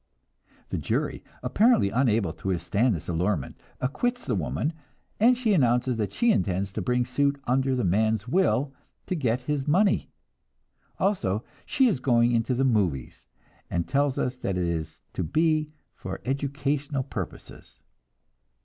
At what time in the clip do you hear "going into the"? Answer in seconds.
11.99-12.63